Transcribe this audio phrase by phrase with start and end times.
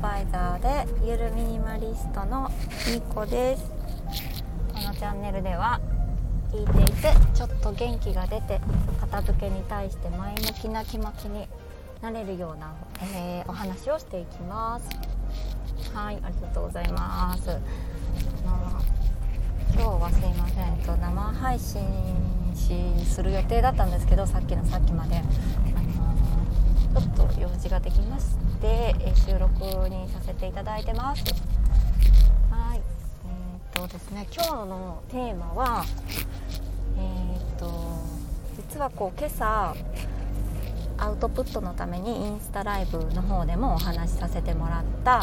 [0.00, 2.50] バイザーでゆるミニマリストの
[2.90, 3.70] みこです。
[4.72, 5.78] このチャンネルでは
[6.50, 8.60] 聞いていてちょっと元気が出て
[8.98, 11.46] 片付けに対して前向きな気持ちに
[12.00, 12.74] なれるような、
[13.14, 14.88] えー、お話をしていきます。
[15.94, 17.50] はいありがとうございます。
[19.74, 20.76] 今日はすいません。
[20.78, 21.84] と生配信
[23.04, 25.22] する予定だったんですけどさっきのさっきまで、
[26.92, 31.22] ちょっと用事ができまして、え収録にさせていただいてます。
[32.50, 32.80] はい。
[33.26, 35.84] えー、っとですね今日のテーマは
[36.98, 37.70] えー、っと
[38.56, 39.74] 実はこう今朝
[40.98, 45.22] アウトプットのためにインスタライブの方でもお話しさせてもらった。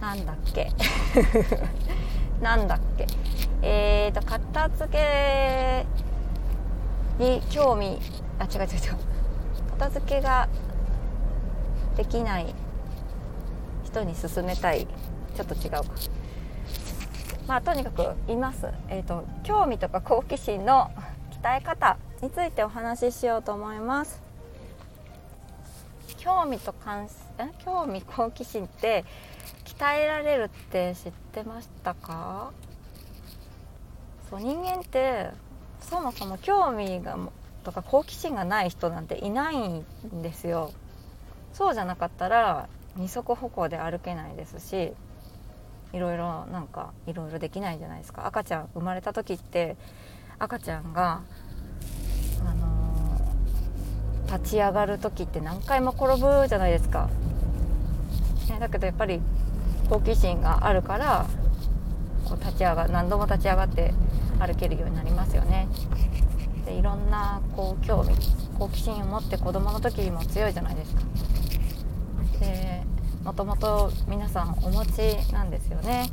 [0.00, 0.70] なんだっけ？
[2.40, 3.06] なんだっけ？
[3.62, 5.86] えーと片付け
[7.18, 8.00] に興味
[8.38, 8.68] あ違う違う違う。
[9.78, 10.48] 片付けが
[12.00, 12.54] できない
[13.84, 14.86] 人に勧めたい。
[15.36, 15.84] ちょっと違うか。
[17.46, 20.90] まあとにかくいます、えーと、興味とか好奇心の
[21.42, 24.22] 鍛え方についてお話ししようと思います。
[26.16, 27.48] 興味と関え？
[27.62, 29.04] 興味好奇心って
[29.66, 32.50] 鍛えられるって知ってましたか？
[34.30, 35.28] そう人間って
[35.82, 37.18] そもそも興味が
[37.62, 39.84] とか好奇心がない人なんていないん
[40.22, 40.72] ですよ。
[41.52, 44.92] そうじゃなかったら二足歩行で歩けないですし
[45.92, 48.26] いろいろなんかいろいろできないじゃないですか。
[48.26, 49.76] 赤ちゃん生まれた時って
[50.38, 51.22] 赤ちゃんが
[52.46, 57.10] あのー、立ち上がる時って何回も転ぶじゃないですか、
[58.48, 59.20] ね、だけどやっぱり
[59.88, 61.26] 好奇心があるから
[62.24, 63.92] こう立ち上が何度も立ち上がって
[64.38, 65.68] 歩けるようになりますよね。
[66.64, 68.14] でいろんなこう興味
[68.58, 71.02] 好奇心を持って子どもの時にも強いじゃないですか。
[72.40, 72.82] で
[73.22, 76.08] もともと皆さんお持ちなんですよね。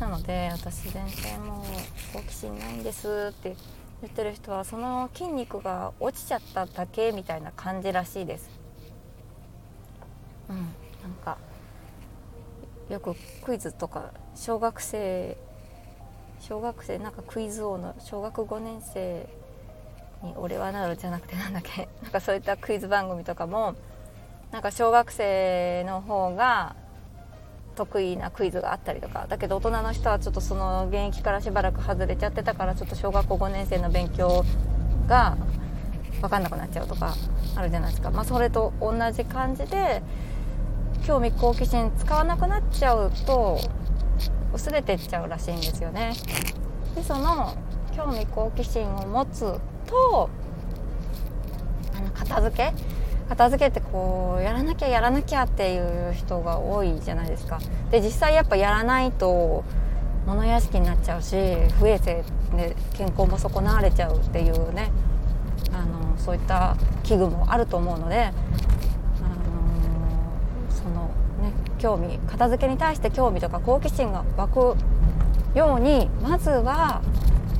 [0.00, 3.54] なので私全然もう好奇心ないんですって
[4.00, 8.50] 言ってる人はその筋肉が落ちちゃっただけみたいな感じらしいです。
[10.48, 10.62] うんな
[11.08, 11.38] んか
[12.88, 13.14] よく
[13.44, 15.36] クイズとか小学生
[16.40, 19.28] 小学生なんかクイズ王の小学5年生
[20.22, 21.88] に「俺はなる」じゃなくてなんだっけ。
[22.02, 23.76] なんかそういったクイズ番組とかも
[24.52, 26.74] なんか小学生の方が
[27.76, 34.44] 得意なクイズがあったりとかだけど大人の人はちょっとその現役からしばらく外れちゃってたからちょっと小学校5年生の勉強
[35.06, 35.36] が
[36.20, 37.14] 分かんなくなっちゃうとか
[37.56, 40.02] あるじゃないですか、まあ、それと同じ感じで
[41.06, 43.58] 興味好奇心使わなくなっちゃうと
[44.52, 46.12] 薄れてっちゃうらしいんですよね。
[46.94, 47.54] でその
[47.96, 49.40] 興味好奇心を持つ
[49.86, 50.28] と
[51.96, 52.72] あの片付け
[53.30, 57.60] 片付けてこうやらなきゃやらなきゃっていう人が多いじゃないですか。
[57.92, 59.62] で実際やっぱやらないと
[60.26, 61.36] 物屋敷になっちゃうし
[61.78, 62.24] 不衛生
[62.56, 64.90] で健康も損なわれちゃうっていうね
[65.72, 68.34] あのそういった器具もあると思うので、あの
[70.68, 71.06] その
[71.40, 74.76] ね興味片付けに対して興味とか好奇心が湧く
[75.56, 77.00] ようにまずは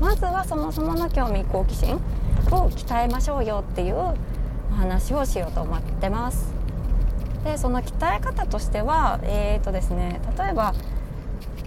[0.00, 1.98] まずはそもそもの興味好奇心を
[2.70, 4.14] 鍛えましょうよっていう
[4.76, 6.52] 話をしようと思ってます。
[7.44, 10.74] でその鍛え方としてはえーとですね例えば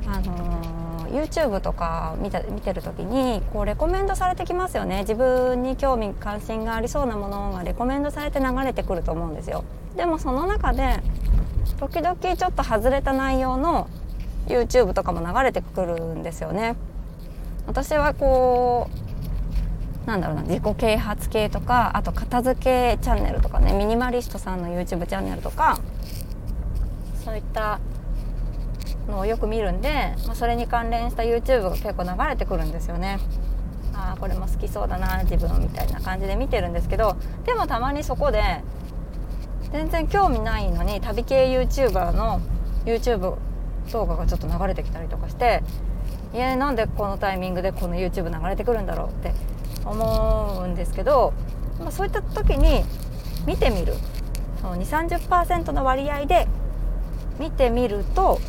[0.07, 5.01] あのー、YouTube とか見た見てる時にこうレコメンドされてきますよね。
[5.01, 9.63] 自分に興味関心がありそうなものがレコメンドされて流れてくると思うんですよ。
[9.95, 10.99] でもその中で
[11.79, 13.87] 時々ちょっと外れた内容の
[14.47, 16.75] YouTube とかも流れてくるんですよね。
[17.67, 19.08] 私はこう
[20.09, 25.79] なんだろうな自己啓発系とかあと片付けチャンネルとかねミニマリストさんの YouTube チャンネルとか
[27.23, 27.79] そういった
[29.07, 33.19] のをよく見るんで、まあ、それに関連した YouTube が結構流れてくるんですよね。
[33.93, 38.63] ああこれも好きそうだな自分みたいな感じで見てるんですけどでもたまにそこで
[39.73, 42.39] 全然興味ないのに旅系 YouTuber の
[42.85, 43.37] YouTube
[43.91, 45.61] 動画がちょっと流れてきたりとかして
[46.33, 49.33] いやなんでこのタイミングでこの YouTube 流れてくるんだろうって
[49.85, 51.33] 思うんですけど、
[51.79, 52.83] まあ、そういった時に
[53.45, 53.93] 見てみる。
[54.61, 55.07] 2 3
[55.63, 56.47] 0の割合で
[57.39, 58.41] 見てみると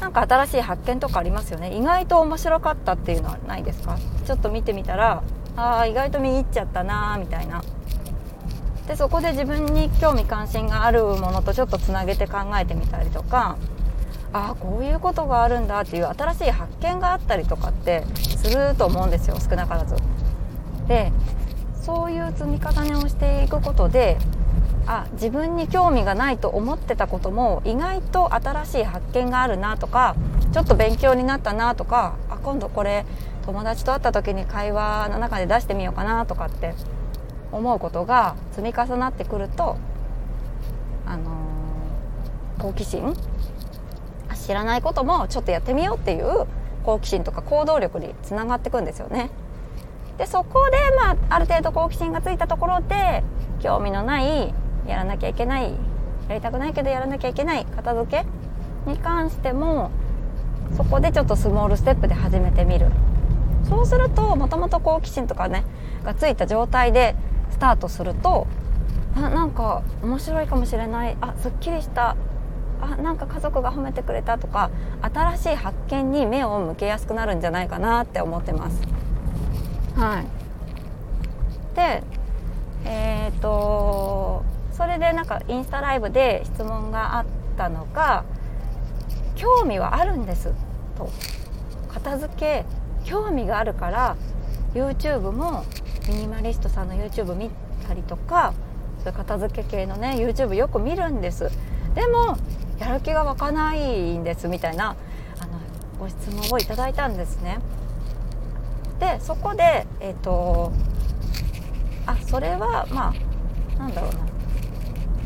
[0.00, 1.76] なんか新しい発見とかありますよね。
[1.76, 3.98] 意外と面白かったっていうのはないですか？
[4.24, 5.24] ちょっと見てみたら
[5.56, 7.64] あ意外と見入っちゃったなみたいな。
[8.86, 13.58] でそこで自分に興味関心があるものとちょっとつなげて考えてみたりとか
[14.32, 19.96] ああこういうことがあるんだっていう新しい発見があったりとかってすると思うんですよ少なからず。
[20.88, 21.12] で
[21.80, 24.18] そういう積み重ねをしていくことで
[24.86, 30.16] あ自分に興味がないと思ってたことも意外と新しい発見があるなとか
[30.52, 33.04] ちょっと勉強になったなとかあ今度これ
[33.44, 36.74] 友達と会った時に会話の中で出してみようかなとかって
[37.52, 39.76] 思うことが積み重なってくると
[41.06, 43.14] あのー、好奇心
[44.34, 46.46] 知らないこともちょっとやってみようっていう
[46.84, 49.30] 好奇心とか行動力につながってくんですよね。
[50.18, 53.22] でそこで、まあ、ある程度好奇心がついたところで
[53.60, 54.52] 興味のない
[54.86, 55.72] やらなきゃいけない
[56.28, 59.90] やりたくないけどやらなきゃいけない片付けに関しても
[60.76, 62.88] そこでちょっとスモールステップで始めてみる。
[63.68, 65.64] そうするともともと好奇心とかね
[66.02, 67.14] がついた状態で
[67.50, 68.46] スタートすると
[69.14, 71.16] あなんか面白いかもしれない。
[71.20, 72.16] あすっきりした。
[72.80, 78.80] あなんか家族が褒めてくれたとか新しい発見に目を向けやすくなるんじゃないかなって思ってます。
[79.98, 82.04] はい、で
[82.84, 88.24] えっ、ー、とそれでなんかインスタライブで質問があったのが
[89.34, 90.52] 「興味はあるんです」
[90.96, 91.10] と
[91.92, 92.64] 「片付け
[93.04, 94.16] 興味があるから
[94.72, 95.64] YouTube も
[96.08, 97.50] ミニマリストさんの YouTube 見
[97.86, 98.54] たりとか
[98.98, 101.50] そういう片付け系のね YouTube よく見るんです。
[101.96, 102.36] でも
[102.78, 104.94] やる気が湧かないんですみたいな
[105.40, 105.58] あの
[105.98, 107.58] ご質問をいただいたんですね。
[108.98, 110.72] でそこでえっ、ー、と
[112.06, 113.12] あそれはま
[113.76, 114.28] あなんだろうな。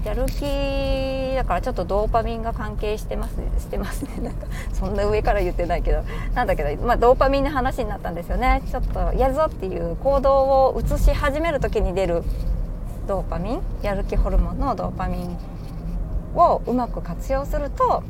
[0.04, 4.20] やる気だからちょっとドーパミンが関係してます してますね。
[4.20, 6.02] なんかそんな上から言ってないけど。
[6.34, 8.62] なんだけど、まあ、ドーパミンの話になったんですよね。
[8.68, 10.42] ちょっとやるぞっていう行動
[10.74, 12.24] を移し始める時に出る
[13.06, 13.62] ドーパミン。
[13.82, 15.38] やる気ホルモンのドーパミン
[16.34, 18.02] をうまく活用すると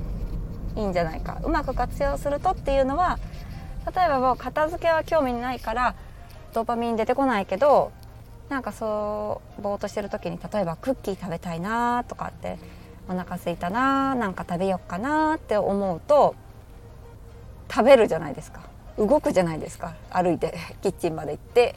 [0.76, 1.38] いいんじゃないか。
[1.44, 3.18] うまく活用するとっていうのは
[3.94, 5.94] 例えばもう片付けは興味ないから
[6.52, 7.92] ドーパミン出てこないけど
[8.48, 12.58] なんかそうぼーっとしてる時に例えばクッキー食べたいなとかって
[13.08, 16.34] お腹すいたななんか食べよっかなって思うと
[17.70, 18.60] 食べるじゃないですか。
[18.98, 19.94] 動くじゃないですか。
[20.10, 21.74] 歩いて キッチンまで行って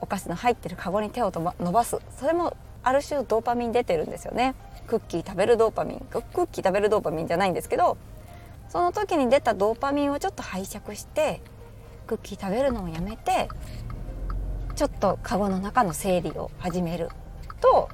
[0.00, 1.98] お菓子の入ってるカゴに手を伸ばす。
[2.18, 4.54] それもある種ドーパミン出てるんですよね。
[4.86, 6.00] クッキー食べるドーパミン。
[6.10, 7.98] クッキー食べるドーパミンじゃないんですけど
[8.68, 11.40] その時に出たドーパミンをちょっと拝借して
[12.06, 13.48] クッキー食べるのをやめて
[14.74, 17.08] ちょっとカゴの中の整理を始める
[17.60, 17.88] と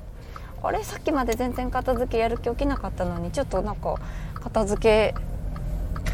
[0.62, 0.82] あれ？
[0.82, 3.96] さっきまで全然片付けやる気起きなかったのにちょっとなんか
[4.34, 5.14] 片付け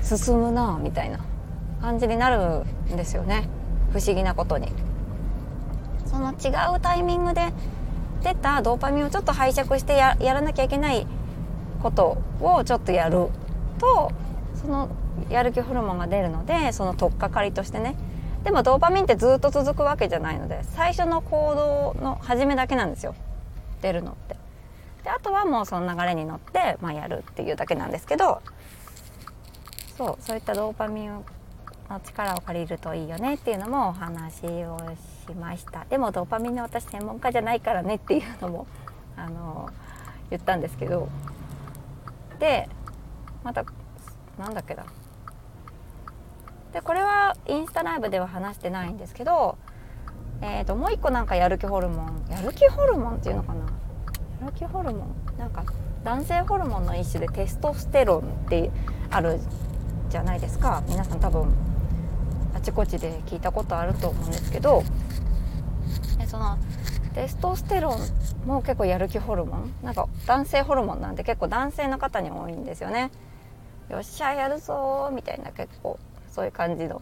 [0.03, 1.21] 進むなみたいな
[1.81, 3.49] 感じになるんですよね
[3.93, 4.73] 不思議なことに。
[6.07, 7.53] その違うタイミングで
[8.23, 11.07] 出たドーパミンをちょっと拝借してやらなきゃいけない
[11.83, 13.29] ことをちょっとやる
[13.79, 14.13] と
[14.67, 14.89] その
[15.31, 17.97] やる気ホルモンが出るのでその取っかかりとしてね。
[18.43, 23.15] でもドーパミンってずっと続くわけじゃないので最初の行動の始めだけなんですよ。
[23.81, 24.37] 出るのって。
[25.05, 28.43] であとはもうその流れに乗って、まあ、やるっていうだけなんですけど。
[29.97, 31.25] そうそういったドーパミン
[31.89, 34.79] の力を借りるといいよねっていうのもお話を
[35.29, 35.87] しました。
[35.89, 38.67] でもドーパミンの私専門家じゃないからねっていうのも
[39.17, 39.71] あの
[40.29, 41.09] 言ったんですけど。
[42.41, 42.69] で
[43.43, 43.65] また
[44.39, 44.85] なんだっけな。
[46.73, 49.57] でこれはインスタライブでは話してないんですけど、
[50.43, 53.61] えー、ともう一個なんかやる気ホルモンやる気ホルモンっていうのかな。
[54.41, 55.39] やる気ホルモン？
[55.39, 55.65] なんか
[56.05, 58.71] 男性ホルモンの一種でテストステロンって
[59.11, 59.41] ある
[60.11, 60.83] じゃないですか。
[60.87, 61.49] 皆さん多分
[62.55, 64.83] あちこちで聞いたことあると思うんですけど。
[66.19, 66.59] でその
[67.15, 69.73] テストステロンも結構やる気ホルモン？
[69.83, 73.11] なんか男性ホルモンなんで結構男性の方に多いんですよね。
[73.91, 75.99] よっしゃやるぞみたいな結構
[76.31, 77.01] そういう感じの。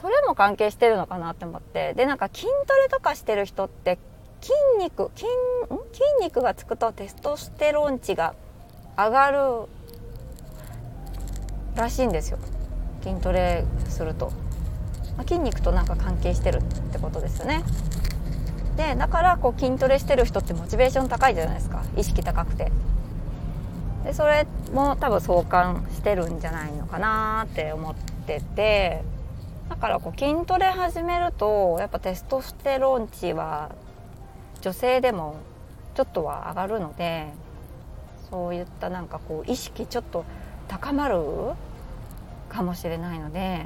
[0.00, 1.94] それも関係してるのかなって思って。
[1.94, 3.98] でなんか筋トレとかしてる人って
[4.40, 5.26] 筋肉筋
[5.92, 8.34] 筋肉がつくとテストステロン値が
[8.96, 9.68] 上がる
[11.74, 12.38] らしいんですよ。
[13.02, 14.30] 筋トレすると、
[15.16, 16.62] まあ、筋肉となんか関係してるっ
[16.92, 17.62] てことですよね。
[18.76, 21.82] でだからこう筋トレしてる人ってモチベーション高いじゃないですか。
[21.96, 22.72] 意識高くて。
[24.04, 27.94] でそれも多分相関してるんじゃないのかなって思っ
[28.26, 29.02] てて。
[29.70, 33.70] だからこう筋トレ始めるとやっぱテストステロン値は
[34.62, 35.36] 女性でも
[35.94, 37.28] ちょっとは上がるので
[38.30, 40.24] そういったなんかこう意識ちょっと
[40.66, 41.22] 高まる
[42.48, 43.64] かもしれないので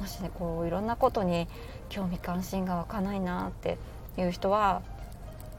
[0.00, 1.48] もしねこういろんなことに
[1.88, 3.78] 興味関心が湧かないなって
[4.16, 4.82] いう人は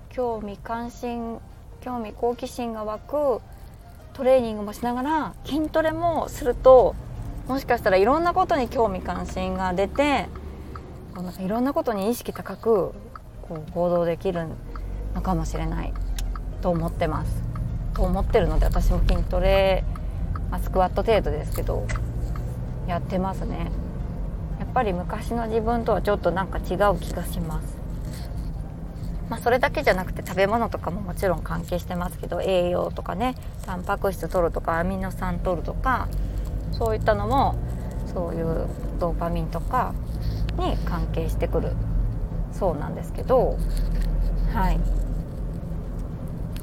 [0.10, 1.40] 興味関心
[1.82, 3.42] 興味好奇心が湧く
[4.14, 6.96] トレーニングもしながら筋トレもすると
[7.48, 10.28] もしかしたらいろんなことに興味関心が出て
[11.16, 12.94] なんかいろんなことに意識高く
[13.42, 14.48] こう行動できる
[15.14, 15.94] のかもしれない
[16.62, 17.44] と思ってます。
[17.94, 19.84] と思ってるので私も筋トレ、
[20.50, 21.86] まあ、スクワット程度ですけど
[22.88, 23.72] やってますね。
[24.60, 27.83] やっぱり昔の自分とはちょっとなんか違う気がします。
[29.34, 33.34] まあ、それだけじゃなくて食べ物とかももちろん関係してますけど栄養とかね
[33.66, 36.08] タンパク質取るとかアミノ酸取るとか
[36.72, 37.56] そういったのも
[38.14, 38.68] そういう
[39.00, 39.96] ドーパミンとか
[40.60, 41.72] に関係してくる。
[42.52, 43.58] そうなんですけど
[44.54, 44.80] はい。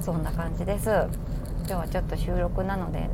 [0.01, 0.89] そんな感じです。
[0.89, 3.11] 今日はちょっと収録なので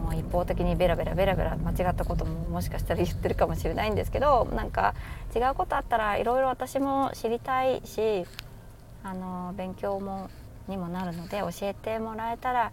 [0.00, 4.94] もう一方的にベラベラベラベラ間違ったことももしかしたら言ってるかもしれないんですけどなんか
[5.34, 8.24] 違うことあったらいろいろ私も知りたいし
[9.04, 10.30] あの勉強も
[10.66, 12.72] にもなるので教えてもらえたら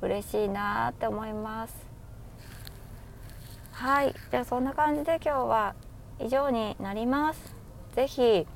[0.00, 1.74] 嬉しいなって思います。
[3.70, 4.14] はい。
[4.30, 5.74] じゃあそんな感じで今日は
[6.18, 7.54] 以上になります。
[7.94, 8.46] 是非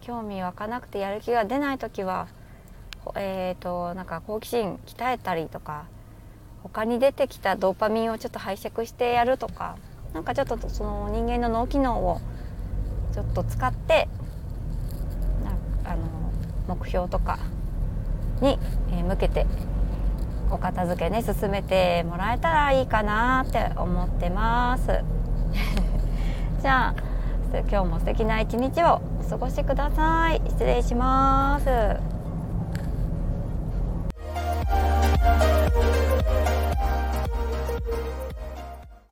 [0.00, 2.28] 興味湧かなくてやる気が出ない時は
[3.16, 5.86] えーとなんか好奇心鍛えたりとか
[6.62, 9.76] 他に出てきたドーパミンをちょっと拝借してやるとか
[10.12, 12.20] なんかちょっとその人間の脳機能を
[13.12, 14.08] ちょっと使って
[15.88, 17.38] あの目標とか
[18.40, 18.58] に
[19.02, 19.46] 向けて
[20.50, 25.02] お片付けね進めてもらえたらいいかなって思ってます。
[26.60, 26.94] じゃあ
[27.70, 30.42] 今日も素敵な一日をお過ごしください。
[30.48, 32.17] 失礼します。